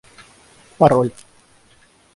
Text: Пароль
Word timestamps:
Пароль 0.79 1.13